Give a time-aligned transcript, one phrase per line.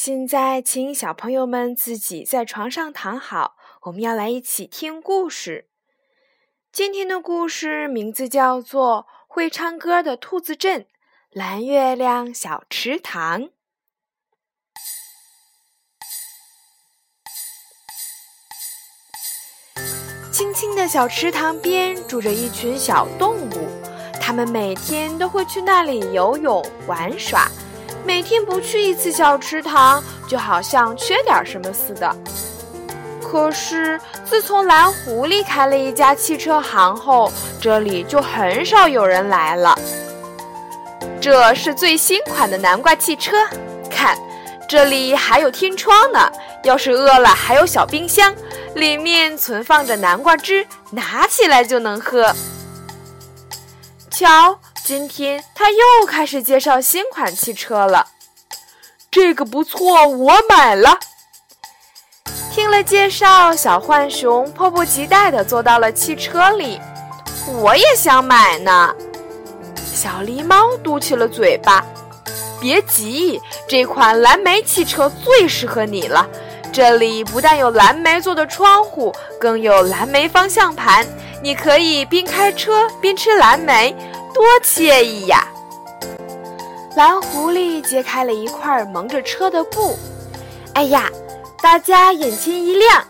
[0.00, 5.66] 现在，请小朋友们自己在床上躺好，我们要来一起听故事。
[6.70, 10.82] 今天的故事名字叫做《会唱歌的兔子镇》，
[11.30, 13.48] 蓝月亮小池塘。
[20.30, 23.68] 青青的小池塘边住着一群小动物，
[24.20, 27.50] 它们每天都会去那里游泳玩耍。
[28.08, 32.16] 每天不去一次小池塘，就好像缺点什么似的。
[33.22, 39.78] 可是，自从蓝狐狸开了一家汽车行后，这里就很少有人来了。
[41.20, 43.36] 这是最新款的南瓜汽车，
[43.90, 44.16] 看，
[44.66, 46.32] 这里还有天窗呢。
[46.64, 48.34] 要是饿了，还有小冰箱，
[48.74, 52.34] 里面存放着南瓜汁，拿起来就能喝。
[54.10, 58.06] 瞧，今天他又开始介绍新款汽车了。
[59.10, 60.98] 这个不错，我买了。
[62.50, 66.80] 听了介绍，小浣熊迫不及待地坐到了汽车里。
[67.60, 68.94] 我也想买呢。
[69.76, 71.84] 小狸猫嘟起了嘴巴。
[72.58, 73.38] 别急，
[73.68, 76.26] 这款蓝莓汽车最适合你了。
[76.72, 81.06] 这里不但有蓝莓做的窗户，更有蓝莓方向盘，
[81.42, 83.94] 你可以边开车边吃蓝莓，
[84.34, 85.46] 多惬意呀！
[86.96, 89.96] 蓝狐狸揭开了一块蒙着车的布。
[90.74, 91.10] 哎呀！
[91.60, 93.04] 大家眼前一亮，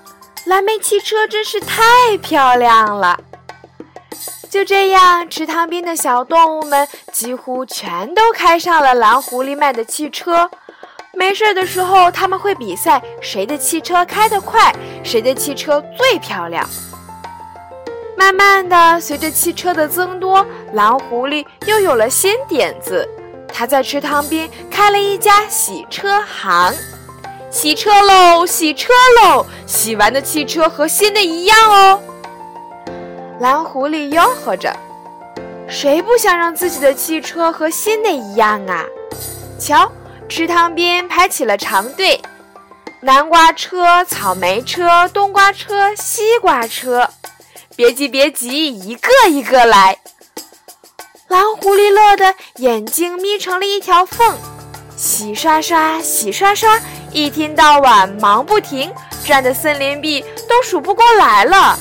[0.46, 3.20] 蓝莓汽车真是太漂亮了。
[4.48, 10.50] 就这样，池塘边的小动物们几乎全都开上了蓝狐狸卖的汽车。
[11.12, 14.74] 没事的时候，他们会比赛谁的汽车开得快，
[15.04, 16.66] 谁的汽车最漂亮。
[18.18, 23.08] 慢慢的，随着汽车的增多，蓝狐狸又有了新点子，
[23.54, 26.74] 他在池塘边开了一家洗车行。
[27.48, 28.92] 洗车喽，洗车
[29.22, 29.46] 喽！
[29.66, 32.00] 洗完的汽车和新的一样哦。
[33.38, 34.76] 蓝狐狸吆喝着
[35.70, 38.84] ：“谁不想让自己的汽车和新的一样啊？”
[39.60, 39.90] 瞧，
[40.28, 42.20] 池塘边排起了长队，
[43.00, 47.08] 南瓜车、草莓车、冬瓜车、西瓜车。
[47.78, 49.96] 别急，别急，一个一个来。
[51.28, 54.36] 蓝狐狸乐得眼睛眯成了一条缝，
[54.96, 56.76] 洗刷刷，洗刷刷。
[57.12, 58.92] 一天到晚忙不停，
[59.24, 61.78] 转的森林壁都数不过来了。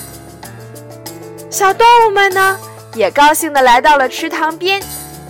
[1.50, 2.60] 小动物们呢，
[2.94, 4.80] 也高兴地来到了池塘边，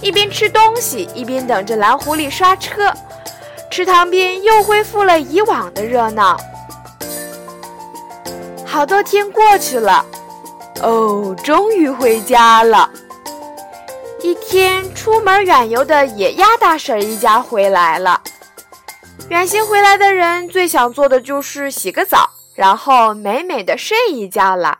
[0.01, 2.93] 一边吃东西，一边等着蓝狐狸刷车。
[3.71, 6.37] 池塘边又恢复了以往的热闹。
[8.65, 10.05] 好多天过去了，
[10.81, 12.89] 哦，终于回家了。
[14.21, 18.21] 一天出门远游的野鸭大婶一家回来了。
[19.29, 24.79] 远行回来的人最想做的就是洗个澡，然后美美的睡一觉了。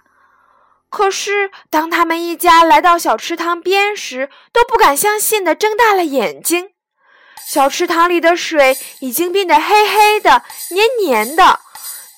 [0.89, 6.69] 可是，当他们一家来到小池塘边时，都不敢相信的睁大了眼睛。
[7.45, 11.59] 小池塘里的水已经变得黑黑的、黏黏的，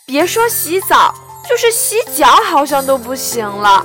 [0.05, 1.13] 别说洗澡，
[1.49, 3.83] 就是洗脚好像都不行了。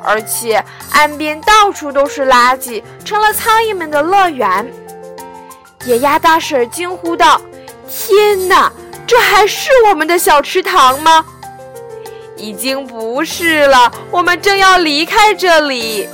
[0.00, 4.72] 而且，岸边到处都是垃圾，成了苍蝇们的乐园。
[5.84, 7.40] 野鸭大婶惊呼道。
[7.88, 8.70] 天哪，
[9.04, 11.24] 这还是我们的小池塘吗？
[12.36, 16.08] 已经不是了，我们正要离开这里。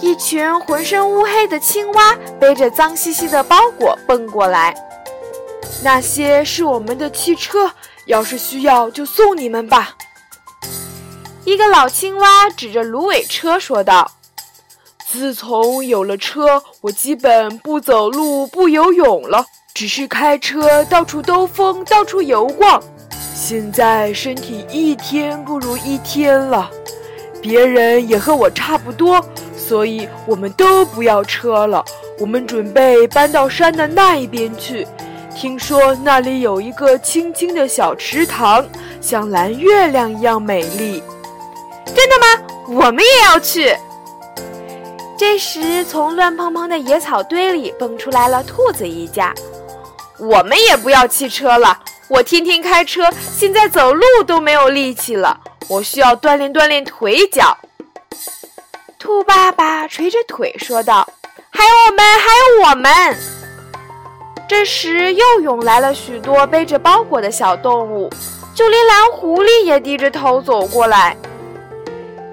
[0.00, 4.74] 一群浑身乌黑的青蛙背着脏兮兮的包裹蹦过来。
[5.82, 7.68] 那些是我们的汽车，
[8.08, 9.94] 要是需要就送你们吧。
[11.44, 14.10] 一个老青蛙指着芦苇车说道
[15.06, 19.44] ：“自从有了车，我基本不走路、不游泳了。”
[19.74, 22.82] 只是开车到处兜风，到处游逛。
[23.34, 26.68] 现在身体一天不如一天了，
[27.40, 29.24] 别人也和我差不多，
[29.56, 31.84] 所以我们都不要车了。
[32.18, 34.84] 我们准备搬到山的那一边去，
[35.40, 38.66] 听说那里有一个清清的小池塘，
[39.00, 41.00] 像蓝月亮一样美丽。
[41.94, 42.26] 真的吗？
[42.66, 43.72] 我们也要去。
[45.16, 49.32] 这时，从乱蓬蓬的野草堆里蹦出来了兔子一家。
[50.18, 51.78] 我们也不要汽车了。
[52.08, 55.38] 我天天开车，现在走路都没有力气了。
[55.68, 57.56] 我需要锻炼锻炼腿脚。
[58.98, 61.08] 兔爸爸捶着腿说道
[61.48, 63.16] ：“还有我们，还有我们。”
[64.48, 68.08] 这时又涌来了许多背着包裹的小动物，
[68.54, 71.14] 就连蓝狐狸也低着头走过来。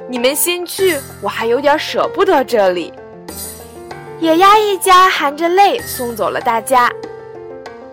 [0.07, 2.93] 你们先去，我还有点舍不得这里。
[4.21, 6.89] 野鸭一家含着泪送走了大家。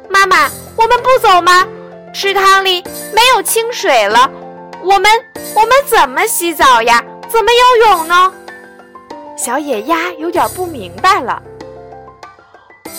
[0.09, 1.67] 妈妈，我们不走吗？
[2.15, 2.81] 池塘里
[3.13, 4.31] 没有清水了，
[4.85, 5.11] 我们
[5.57, 7.05] 我们怎么洗澡呀？
[7.29, 8.33] 怎么游泳呢？
[9.37, 11.43] 小野鸭有点不明白了。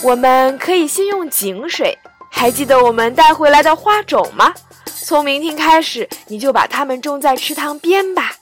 [0.04, 1.98] 我们可以先用井水，
[2.30, 4.54] 还记得我们带回来的花种吗？
[4.86, 8.34] 从明天开始，你就把它们种在池塘边吧。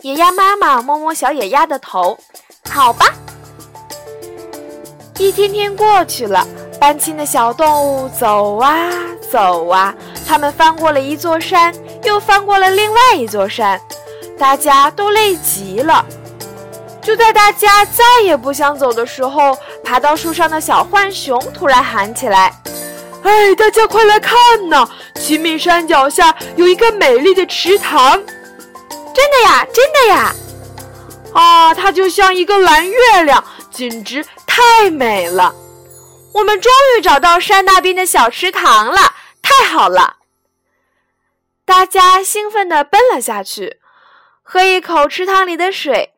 [0.00, 2.18] 野鸭妈妈摸摸小野鸭的头，
[2.70, 3.12] 好吧。
[5.18, 6.46] 一天天过去了，
[6.80, 8.90] 搬迁的小动物走啊
[9.30, 9.94] 走啊，
[10.26, 11.74] 他们翻过了一座山，
[12.04, 13.78] 又翻过了另外一座山，
[14.38, 16.02] 大家都累极了。
[17.02, 22.52] 就在大家再也不想走的时候，爬到树上的小浣熊突然喊起来
[23.24, 24.36] ：“哎，大家快来看
[24.68, 24.88] 呐！
[25.14, 28.12] 齐美山脚下有一个美丽的池塘，
[29.14, 30.34] 真的呀，真的呀！
[31.34, 35.54] 啊，它就像一个蓝月亮，简直太美了！
[36.34, 40.16] 我们终于找到山那边的小池塘了，太好了！”
[41.64, 43.78] 大家兴奋地奔了下去，
[44.42, 46.14] 喝一口池塘里的水。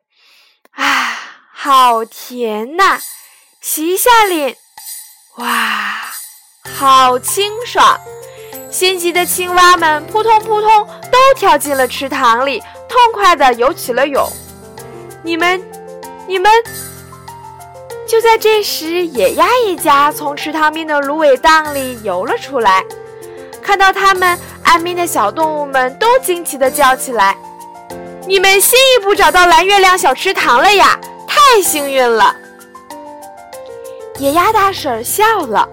[0.71, 1.19] 啊，
[1.53, 2.99] 好甜呐！
[3.67, 4.55] 洗一下脸，
[5.37, 5.47] 哇，
[6.77, 7.99] 好清爽！
[8.69, 14.23] 心急的青蛙们扑通扑通都跳进了池塘里，痛快地游起了泳。
[15.23, 15.59] 你们，
[16.27, 16.51] 你们！
[18.07, 22.85] 就在这时，野鸭一家从池塘边的芦苇荡里游了出来，
[23.63, 27.35] 看到他们，岸边的小动物们都惊奇地叫起来。
[28.27, 30.99] 你们新一步找到蓝月亮小池塘了呀！
[31.27, 32.35] 太幸运了。
[34.17, 35.67] 野鸭大婶笑了。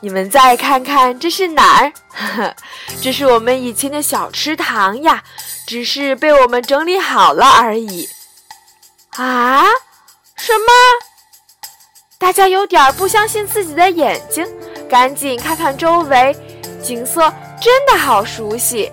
[0.00, 1.92] 你们再看看，这是哪儿？
[3.02, 5.22] 这是我们以前的小池塘呀，
[5.66, 8.08] 只是被我们整理好了而已。
[9.16, 9.64] 啊？
[10.36, 10.72] 什么？
[12.18, 14.46] 大家有点不相信自己的眼睛，
[14.88, 16.36] 赶紧看看周围，
[16.82, 18.92] 景色真的好熟悉。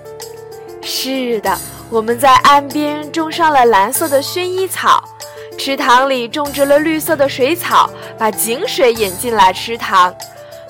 [0.81, 1.57] 是的。
[1.91, 5.07] 我们在岸边种上了蓝色的薰衣草，
[5.57, 10.13] 池塘里种植了绿色的水草，把井水引进来池塘。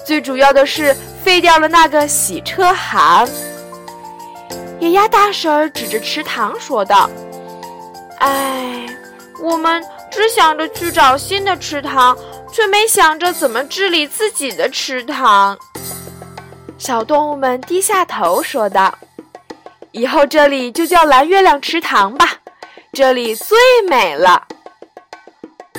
[0.05, 3.27] 最主要的是废掉了那个洗车行。
[4.79, 7.09] 野鸭大婶指着池塘说道
[8.19, 8.85] ：“哎，
[9.41, 12.15] 我们只想着去找新的池塘，
[12.51, 15.57] 却没想着怎么治理自己的池塘。”
[16.77, 18.93] 小动物们低下头说道。
[19.91, 22.29] 以后这里就叫蓝月亮池塘吧，
[22.91, 23.57] 这里最
[23.89, 24.45] 美了。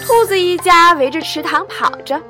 [0.07, 2.21] 兔子一家围着池塘跑着。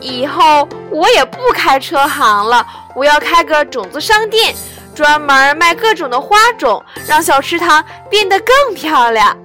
[0.00, 2.66] 以后我也不开车行了，
[2.96, 4.52] 我要开个种子商店，
[4.92, 9.36] 专门卖各种的花种，让小池塘变得更漂亮。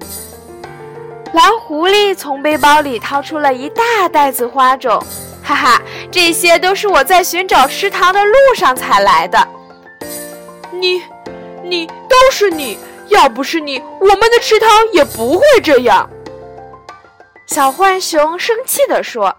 [1.33, 5.01] 蓝狐狸从背包里掏出了一大袋子花种，
[5.43, 5.81] 哈哈，
[6.11, 9.47] 这些都是我在寻找池塘的路上采来的。
[10.71, 11.01] 你。
[11.63, 16.09] 你都是你，要不是你，我们的池塘也不会这样。
[17.51, 19.35] 小浣熊生气地说：“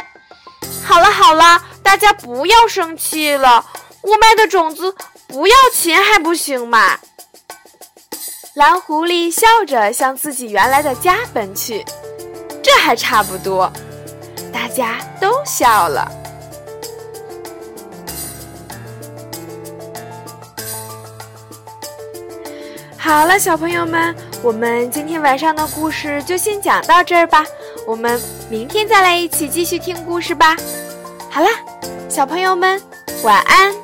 [0.84, 3.64] 好了好了，大家不要生气了，
[4.02, 4.94] 我卖的种子
[5.26, 6.98] 不要钱还不行吗？”
[8.52, 11.82] 蓝狐狸笑着向自己原来的家奔去，
[12.62, 13.72] 这还差不多，
[14.52, 16.06] 大家都笑了。
[22.98, 27.42] 好了，小朋友们，我们今天晚上的故事就先讲到这儿吧。
[27.86, 28.20] 我们
[28.50, 30.56] 明天再来一起继续听故事吧。
[31.30, 31.48] 好啦，
[32.08, 32.80] 小朋友们，
[33.22, 33.81] 晚安。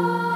[0.00, 0.27] Oh.